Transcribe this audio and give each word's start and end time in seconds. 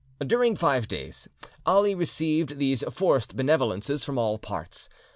During 0.25 0.55
five 0.55 0.87
days 0.87 1.27
Ali 1.63 1.93
received 1.93 2.57
these 2.57 2.81
forced 2.91 3.35
benevolences 3.35 4.03
from 4.03 4.17
all 4.17 4.39
parts. 4.39 4.89